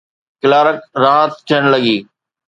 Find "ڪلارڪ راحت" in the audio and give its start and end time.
0.41-1.33